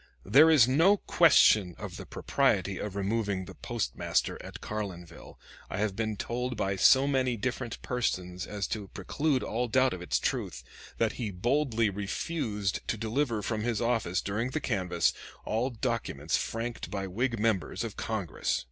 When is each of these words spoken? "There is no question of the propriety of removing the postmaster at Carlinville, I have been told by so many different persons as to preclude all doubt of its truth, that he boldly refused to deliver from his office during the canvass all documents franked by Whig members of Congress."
"There 0.25 0.49
is 0.49 0.67
no 0.67 0.97
question 0.97 1.75
of 1.77 1.97
the 1.97 2.07
propriety 2.07 2.79
of 2.79 2.95
removing 2.95 3.45
the 3.45 3.53
postmaster 3.53 4.41
at 4.43 4.59
Carlinville, 4.59 5.37
I 5.69 5.77
have 5.77 5.95
been 5.95 6.17
told 6.17 6.57
by 6.57 6.75
so 6.75 7.05
many 7.05 7.37
different 7.37 7.79
persons 7.83 8.47
as 8.47 8.65
to 8.69 8.87
preclude 8.87 9.43
all 9.43 9.67
doubt 9.67 9.93
of 9.93 10.01
its 10.01 10.17
truth, 10.17 10.63
that 10.97 11.11
he 11.21 11.29
boldly 11.29 11.91
refused 11.91 12.79
to 12.87 12.97
deliver 12.97 13.43
from 13.43 13.61
his 13.61 13.79
office 13.79 14.21
during 14.23 14.49
the 14.49 14.59
canvass 14.59 15.13
all 15.45 15.69
documents 15.69 16.35
franked 16.35 16.89
by 16.89 17.05
Whig 17.05 17.37
members 17.39 17.83
of 17.83 17.95
Congress." 17.95 18.59